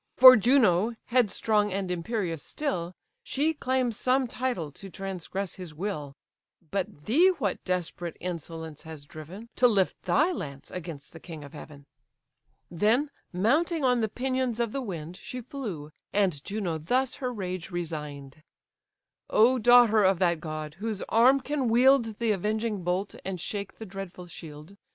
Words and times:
For 0.17 0.35
Juno, 0.35 0.95
headstrong 1.09 1.71
and 1.71 1.91
imperious 1.91 2.41
still, 2.41 2.95
She 3.21 3.53
claims 3.53 3.97
some 3.99 4.25
title 4.25 4.71
to 4.71 4.89
transgress 4.89 5.53
his 5.53 5.75
will: 5.75 6.15
But 6.71 7.05
thee, 7.05 7.27
what 7.37 7.63
desperate 7.65 8.17
insolence 8.19 8.81
has 8.81 9.05
driven 9.05 9.49
To 9.57 9.67
lift 9.67 9.95
thy 10.01 10.31
lance 10.31 10.71
against 10.71 11.13
the 11.13 11.19
king 11.19 11.43
of 11.43 11.53
heaven?" 11.53 11.85
Then, 12.71 13.11
mounting 13.31 13.83
on 13.83 14.01
the 14.01 14.09
pinions 14.09 14.59
of 14.59 14.71
the 14.71 14.81
wind, 14.81 15.17
She 15.17 15.39
flew; 15.39 15.91
and 16.11 16.43
Juno 16.43 16.79
thus 16.79 17.13
her 17.21 17.31
rage 17.31 17.69
resign'd: 17.69 18.41
"O 19.29 19.59
daughter 19.59 20.03
of 20.03 20.17
that 20.17 20.39
god, 20.39 20.77
whose 20.79 21.03
arm 21.09 21.41
can 21.41 21.69
wield 21.69 22.17
The 22.17 22.31
avenging 22.31 22.81
bolt, 22.83 23.13
and 23.23 23.39
shake 23.39 23.77
the 23.77 23.85
saber 23.87 24.27
shield! 24.27 24.77